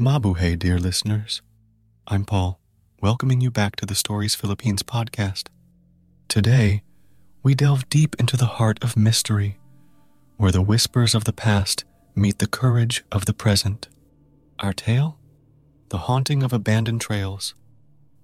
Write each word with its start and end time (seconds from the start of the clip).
Mabuhay, 0.00 0.58
dear 0.58 0.78
listeners. 0.78 1.42
I'm 2.06 2.24
Paul, 2.24 2.58
welcoming 3.02 3.42
you 3.42 3.50
back 3.50 3.76
to 3.76 3.84
the 3.84 3.94
Stories 3.94 4.34
Philippines 4.34 4.82
podcast. 4.82 5.48
Today, 6.26 6.82
we 7.42 7.54
delve 7.54 7.86
deep 7.90 8.16
into 8.18 8.38
the 8.38 8.46
heart 8.56 8.82
of 8.82 8.96
mystery, 8.96 9.58
where 10.38 10.52
the 10.52 10.62
whispers 10.62 11.14
of 11.14 11.24
the 11.24 11.34
past 11.34 11.84
meet 12.14 12.38
the 12.38 12.46
courage 12.46 13.04
of 13.12 13.26
the 13.26 13.34
present. 13.34 13.88
Our 14.60 14.72
tale? 14.72 15.18
The 15.90 15.98
haunting 15.98 16.42
of 16.42 16.54
abandoned 16.54 17.02
trails. 17.02 17.54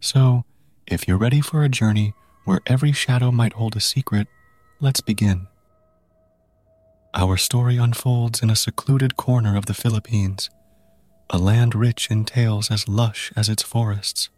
So, 0.01 0.47
if 0.87 1.07
you're 1.07 1.19
ready 1.19 1.43
for 1.43 1.63
a 1.63 1.69
journey 1.69 2.15
where 2.47 2.63
every 2.65 2.93
shadow 2.93 3.31
might 3.31 3.53
hold 3.53 3.77
a 3.77 3.81
secret, 3.81 4.29
let's 4.81 5.03
begin. 5.03 5.47
Our 7.13 7.37
story 7.37 7.77
unfolds 7.77 8.43
in 8.43 8.49
a 8.49 8.57
secluded 8.57 9.19
corner 9.19 9.59
of 9.59 9.67
the 9.67 9.75
Philippines 9.75 10.49
a 11.31 11.39
land 11.39 11.75
rich 11.75 12.11
in 12.11 12.25
tales 12.25 12.71
as 12.71 12.89
lush 12.89 13.33
as 13.37 13.48
its 13.48 13.63
forests. 13.63 14.29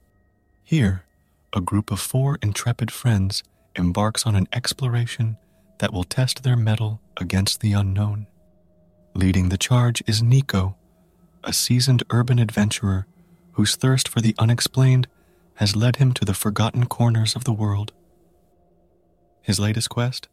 Here, 0.65 1.05
a 1.53 1.61
group 1.61 1.91
of 1.91 2.01
four 2.01 2.39
intrepid 2.43 2.91
friends 2.91 3.43
embarks 3.77 4.27
on 4.27 4.35
an 4.35 4.49
exploration 4.53 5.37
that 5.79 5.93
will 5.93 6.05
test 6.05 6.43
their 6.43 6.57
mettle 6.57 7.01
against 7.17 7.61
the 7.61 7.73
unknown. 7.73 8.27
Leading 9.15 9.49
the 9.49 9.59
charge 9.59 10.03
is 10.07 10.23
Nico, 10.23 10.77
a 11.45 11.53
seasoned 11.53 12.03
urban 12.11 12.39
adventurer 12.39 13.07
whose 13.53 13.77
thirst 13.77 14.09
for 14.09 14.21
the 14.21 14.35
unexplained 14.39 15.07
has 15.55 15.77
led 15.77 15.97
him 15.97 16.13
to 16.13 16.25
the 16.25 16.35
forgotten 16.35 16.87
corners 16.87 17.35
of 17.35 17.45
the 17.45 17.53
world. 17.53 17.93
His 19.43 19.59
latest 19.59 19.89
quest? 19.89 20.29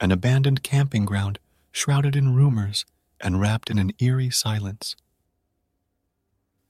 An 0.00 0.12
abandoned 0.12 0.62
camping 0.62 1.04
ground 1.04 1.38
shrouded 1.72 2.14
in 2.14 2.34
rumors 2.34 2.84
and 3.20 3.40
wrapped 3.40 3.70
in 3.70 3.78
an 3.78 3.92
eerie 3.98 4.30
silence. 4.30 4.94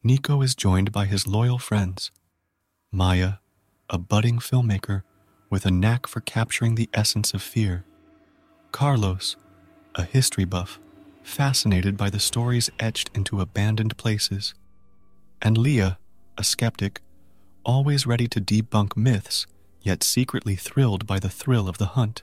Nico 0.07 0.41
is 0.41 0.55
joined 0.55 0.93
by 0.93 1.07
his 1.07 1.27
loyal 1.27 1.59
friends 1.59 2.13
Maya, 2.93 3.39
a 3.91 3.99
budding 3.99 4.39
filmmaker 4.39 5.03
with 5.51 5.67
a 5.67 5.71
knack 5.73 6.07
for 6.07 6.21
capturing 6.21 6.77
the 6.77 6.89
essence 6.95 7.35
of 7.35 7.43
fear, 7.43 7.85
Carlos, 8.71 9.35
a 9.97 10.05
history 10.05 10.45
buff 10.45 10.79
fascinated 11.25 11.97
by 11.97 12.09
the 12.09 12.21
stories 12.21 12.71
etched 12.79 13.11
into 13.17 13.41
abandoned 13.41 13.97
places, 13.97 14.55
and 15.43 15.59
Leah, 15.59 15.99
a 16.39 16.45
skeptic, 16.45 17.01
always 17.65 18.07
ready 18.07 18.29
to 18.29 18.41
debunk 18.41 18.97
myths, 18.97 19.49
yet 19.83 20.05
secretly 20.05 20.55
thrilled 20.55 21.05
by 21.05 21.19
the 21.19 21.29
thrill 21.29 21.69
of 21.69 21.79
the 21.79 21.97
hunt. 21.99 22.23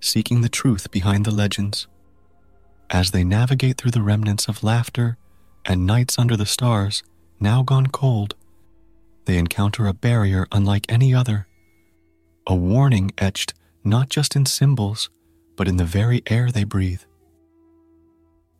seeking 0.00 0.40
the 0.40 0.48
truth 0.48 0.90
behind 0.90 1.24
the 1.24 1.30
legends. 1.30 1.86
As 2.88 3.10
they 3.10 3.24
navigate 3.24 3.78
through 3.78 3.92
the 3.92 4.02
remnants 4.02 4.48
of 4.48 4.64
laughter 4.64 5.16
and 5.64 5.86
nights 5.86 6.18
under 6.18 6.36
the 6.36 6.46
stars, 6.46 7.02
now 7.38 7.62
gone 7.62 7.86
cold, 7.86 8.34
they 9.26 9.38
encounter 9.38 9.86
a 9.86 9.94
barrier 9.94 10.46
unlike 10.50 10.86
any 10.88 11.14
other, 11.14 11.46
a 12.46 12.54
warning 12.54 13.12
etched 13.18 13.54
not 13.84 14.08
just 14.08 14.34
in 14.34 14.44
symbols, 14.46 15.08
but 15.56 15.68
in 15.68 15.76
the 15.76 15.84
very 15.84 16.22
air 16.26 16.50
they 16.50 16.64
breathe. 16.64 17.02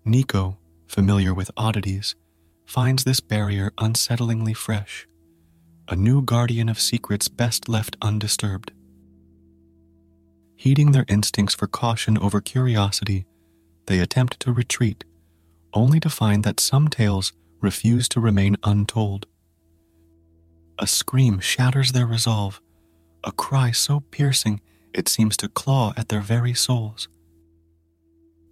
Nico, 0.04 0.58
familiar 0.86 1.34
with 1.34 1.50
oddities, 1.56 2.14
finds 2.64 3.04
this 3.04 3.20
barrier 3.20 3.72
unsettlingly 3.78 4.56
fresh, 4.56 5.06
a 5.88 5.96
new 5.96 6.22
guardian 6.22 6.68
of 6.68 6.80
secrets 6.80 7.28
best 7.28 7.68
left 7.68 7.96
undisturbed. 8.00 8.70
Heeding 10.60 10.92
their 10.92 11.06
instincts 11.08 11.54
for 11.54 11.66
caution 11.66 12.18
over 12.18 12.42
curiosity, 12.42 13.24
they 13.86 13.98
attempt 13.98 14.38
to 14.40 14.52
retreat, 14.52 15.04
only 15.72 15.98
to 16.00 16.10
find 16.10 16.44
that 16.44 16.60
some 16.60 16.88
tales 16.88 17.32
refuse 17.62 18.10
to 18.10 18.20
remain 18.20 18.58
untold. 18.62 19.24
A 20.78 20.86
scream 20.86 21.40
shatters 21.40 21.92
their 21.92 22.06
resolve, 22.06 22.60
a 23.24 23.32
cry 23.32 23.70
so 23.70 24.00
piercing 24.10 24.60
it 24.92 25.08
seems 25.08 25.34
to 25.38 25.48
claw 25.48 25.94
at 25.96 26.10
their 26.10 26.20
very 26.20 26.52
souls. 26.52 27.08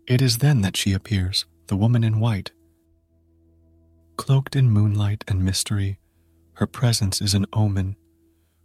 It 0.07 0.23
is 0.23 0.39
then 0.39 0.63
that 0.63 0.79
she 0.79 0.95
appears, 0.95 1.45
the 1.67 1.77
woman 1.77 2.05
in 2.05 2.21
white, 2.21 2.53
Cloaked 4.17 4.57
in 4.57 4.71
moonlight 4.71 5.25
and 5.29 5.45
mystery, 5.45 5.99
her 6.55 6.67
presence 6.67 7.21
is 7.21 7.35
an 7.35 7.45
omen, 7.53 7.97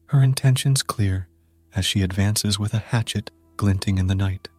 her 0.06 0.24
intentions 0.24 0.82
clear 0.82 1.28
as 1.76 1.86
she 1.86 2.02
advances 2.02 2.60
with 2.60 2.74
a 2.74 2.80
hatchet 2.80 3.32
glinting 3.58 3.98
in 3.98 4.08
the 4.08 4.16
night. 4.16 4.50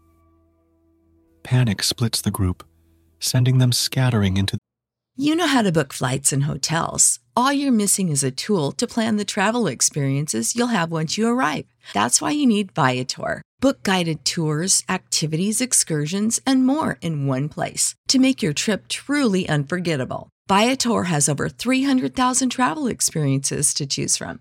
Panic 1.42 1.82
splits 1.82 2.20
the 2.20 2.30
group, 2.30 2.64
sending 3.18 3.58
them 3.58 3.72
scattering 3.72 4.36
into. 4.36 4.58
You 5.16 5.36
know 5.36 5.46
how 5.46 5.62
to 5.62 5.70
book 5.70 5.92
flights 5.92 6.32
and 6.32 6.44
hotels. 6.44 7.20
All 7.36 7.52
you're 7.52 7.72
missing 7.72 8.08
is 8.08 8.24
a 8.24 8.30
tool 8.30 8.72
to 8.72 8.86
plan 8.86 9.16
the 9.16 9.24
travel 9.24 9.66
experiences 9.66 10.56
you'll 10.56 10.68
have 10.68 10.90
once 10.90 11.18
you 11.18 11.28
arrive. 11.28 11.66
That's 11.92 12.20
why 12.20 12.30
you 12.30 12.46
need 12.46 12.72
Viator. 12.72 13.42
Book 13.60 13.82
guided 13.82 14.24
tours, 14.24 14.82
activities, 14.88 15.60
excursions, 15.60 16.40
and 16.46 16.66
more 16.66 16.98
in 17.00 17.26
one 17.26 17.48
place 17.48 17.94
to 18.08 18.18
make 18.18 18.42
your 18.42 18.52
trip 18.52 18.88
truly 18.88 19.48
unforgettable. 19.48 20.28
Viator 20.48 21.04
has 21.04 21.28
over 21.28 21.48
300,000 21.48 22.50
travel 22.50 22.86
experiences 22.86 23.72
to 23.74 23.86
choose 23.86 24.16
from. 24.16 24.40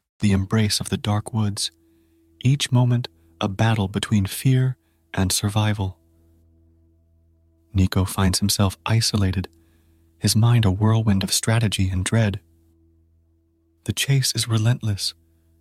The 0.21 0.31
embrace 0.33 0.79
of 0.79 0.89
the 0.89 0.97
dark 0.97 1.33
woods, 1.33 1.71
each 2.43 2.71
moment 2.71 3.07
a 3.41 3.47
battle 3.47 3.87
between 3.87 4.27
fear 4.27 4.77
and 5.15 5.31
survival. 5.31 5.97
Nico 7.73 8.05
finds 8.05 8.37
himself 8.37 8.77
isolated, 8.85 9.47
his 10.19 10.35
mind 10.35 10.63
a 10.63 10.69
whirlwind 10.69 11.23
of 11.23 11.33
strategy 11.33 11.89
and 11.89 12.05
dread. 12.05 12.39
The 13.85 13.93
chase 13.93 14.31
is 14.35 14.47
relentless, 14.47 15.15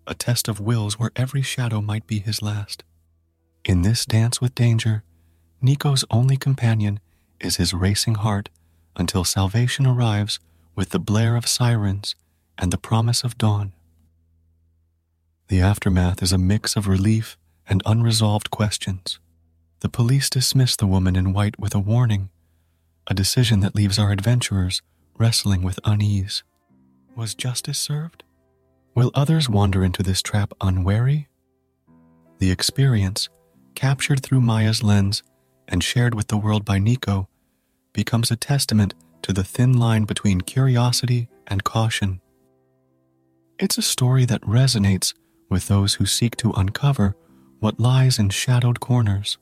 a 0.06 0.14
test 0.14 0.46
of 0.46 0.60
wills 0.60 0.98
where 0.98 1.12
every 1.16 1.40
shadow 1.40 1.80
might 1.80 2.06
be 2.06 2.18
his 2.18 2.42
last. 2.42 2.84
In 3.64 3.80
this 3.80 4.04
dance 4.04 4.42
with 4.42 4.54
danger, 4.54 5.04
Nico's 5.62 6.04
only 6.10 6.36
companion 6.36 7.00
is 7.40 7.56
his 7.56 7.72
racing 7.72 8.16
heart 8.16 8.50
until 8.94 9.24
salvation 9.24 9.86
arrives 9.86 10.38
with 10.74 10.90
the 10.90 11.00
blare 11.00 11.36
of 11.36 11.46
sirens 11.46 12.14
and 12.58 12.70
the 12.70 12.78
promise 12.78 13.24
of 13.24 13.38
dawn. 13.38 13.72
The 15.50 15.60
aftermath 15.60 16.22
is 16.22 16.32
a 16.32 16.38
mix 16.38 16.76
of 16.76 16.86
relief 16.86 17.36
and 17.68 17.82
unresolved 17.84 18.52
questions. 18.52 19.18
The 19.80 19.88
police 19.88 20.30
dismiss 20.30 20.76
the 20.76 20.86
woman 20.86 21.16
in 21.16 21.32
white 21.32 21.58
with 21.58 21.74
a 21.74 21.80
warning, 21.80 22.30
a 23.08 23.14
decision 23.14 23.58
that 23.58 23.74
leaves 23.74 23.98
our 23.98 24.12
adventurers 24.12 24.80
wrestling 25.18 25.62
with 25.62 25.80
unease. 25.84 26.44
Was 27.16 27.34
justice 27.34 27.80
served? 27.80 28.22
Will 28.94 29.10
others 29.12 29.48
wander 29.48 29.82
into 29.82 30.04
this 30.04 30.22
trap 30.22 30.52
unwary? 30.60 31.26
The 32.38 32.52
experience, 32.52 33.28
captured 33.74 34.22
through 34.22 34.42
Maya's 34.42 34.84
lens 34.84 35.24
and 35.66 35.82
shared 35.82 36.14
with 36.14 36.28
the 36.28 36.38
world 36.38 36.64
by 36.64 36.78
Nico, 36.78 37.28
becomes 37.92 38.30
a 38.30 38.36
testament 38.36 38.94
to 39.22 39.32
the 39.32 39.42
thin 39.42 39.72
line 39.72 40.04
between 40.04 40.42
curiosity 40.42 41.28
and 41.48 41.64
caution. 41.64 42.20
It's 43.58 43.78
a 43.78 43.82
story 43.82 44.24
that 44.26 44.42
resonates 44.42 45.12
with 45.50 45.68
those 45.68 45.94
who 45.94 46.06
seek 46.06 46.36
to 46.36 46.52
uncover 46.52 47.14
what 47.58 47.80
lies 47.80 48.18
in 48.18 48.30
shadowed 48.30 48.80
corners, 48.80 49.36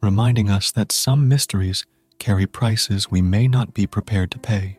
reminding 0.00 0.48
us 0.48 0.70
that 0.70 0.92
some 0.92 1.28
mysteries 1.28 1.84
carry 2.18 2.46
prices 2.46 3.10
we 3.10 3.20
may 3.20 3.48
not 3.48 3.74
be 3.74 3.86
prepared 3.86 4.30
to 4.30 4.38
pay. 4.38 4.78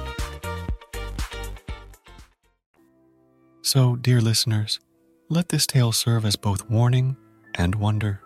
So, 3.63 3.95
dear 3.95 4.21
listeners, 4.21 4.79
let 5.29 5.49
this 5.49 5.67
tale 5.67 5.91
serve 5.91 6.25
as 6.25 6.35
both 6.35 6.67
warning 6.69 7.15
and 7.55 7.75
wonder. 7.75 8.21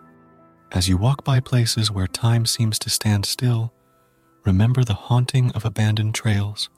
As 0.72 0.88
you 0.88 0.96
walk 0.96 1.24
by 1.24 1.40
places 1.40 1.90
where 1.90 2.06
time 2.06 2.46
seems 2.46 2.78
to 2.80 2.90
stand 2.90 3.26
still, 3.26 3.72
remember 4.44 4.82
the 4.82 4.94
haunting 4.94 5.50
of 5.52 5.64
abandoned 5.64 6.14
trails. 6.14 6.70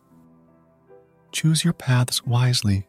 Choose 1.30 1.62
your 1.62 1.72
paths 1.72 2.26
wisely, 2.26 2.88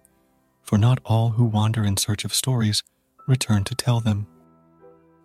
for 0.63 0.77
not 0.77 0.99
all 1.05 1.29
who 1.29 1.45
wander 1.45 1.83
in 1.83 1.97
search 1.97 2.25
of 2.25 2.33
stories 2.33 2.81
return 3.27 3.63
to 3.65 3.75
tell 3.75 3.99
them. 3.99 4.25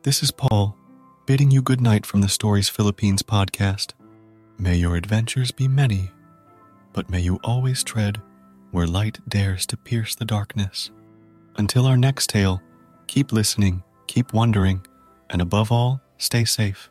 This 0.03 0.23
is 0.23 0.31
Paul, 0.31 0.77
bidding 1.25 1.51
you 1.51 1.63
good 1.63 1.81
night 1.81 2.05
from 2.05 2.21
the 2.21 2.29
Stories 2.29 2.69
Philippines 2.69 3.23
podcast. 3.23 3.93
May 4.59 4.77
your 4.77 4.97
adventures 4.97 5.51
be 5.53 5.69
many, 5.69 6.11
but 6.93 7.09
may 7.09 7.21
you 7.21 7.41
always 7.43 7.83
tread 7.83 8.21
where 8.75 8.89
light 8.89 9.21
dares 9.29 9.67
to 9.67 9.77
pierce 9.77 10.17
the 10.17 10.25
darkness. 10.25 10.91
Until 11.57 11.87
our 11.87 11.97
next 11.97 12.29
tale, 12.29 12.61
keep 13.07 13.31
listening, 13.31 13.85
keep 14.09 14.33
wondering, 14.33 14.85
and 15.31 15.41
above 15.41 15.71
all, 15.71 16.01
stay 16.19 16.45
safe. 16.45 16.91